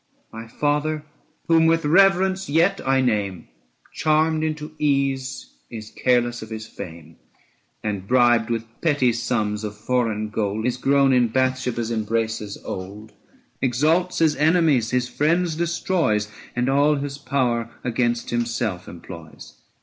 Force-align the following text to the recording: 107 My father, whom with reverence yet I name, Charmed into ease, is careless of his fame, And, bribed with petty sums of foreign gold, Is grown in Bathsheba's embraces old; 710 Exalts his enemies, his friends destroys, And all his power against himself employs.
107 0.31 0.41
My 0.55 0.59
father, 0.59 1.05
whom 1.47 1.67
with 1.67 1.85
reverence 1.85 2.49
yet 2.49 2.81
I 2.87 3.01
name, 3.01 3.49
Charmed 3.93 4.43
into 4.43 4.73
ease, 4.79 5.53
is 5.69 5.91
careless 5.91 6.41
of 6.41 6.49
his 6.49 6.65
fame, 6.65 7.17
And, 7.83 8.07
bribed 8.07 8.49
with 8.49 8.65
petty 8.81 9.13
sums 9.13 9.63
of 9.63 9.77
foreign 9.77 10.31
gold, 10.31 10.65
Is 10.65 10.77
grown 10.77 11.13
in 11.13 11.27
Bathsheba's 11.27 11.91
embraces 11.91 12.57
old; 12.65 13.09
710 13.59 13.59
Exalts 13.61 14.17
his 14.17 14.35
enemies, 14.37 14.89
his 14.89 15.07
friends 15.07 15.55
destroys, 15.55 16.29
And 16.55 16.67
all 16.67 16.95
his 16.95 17.19
power 17.19 17.69
against 17.83 18.31
himself 18.31 18.87
employs. 18.87 19.53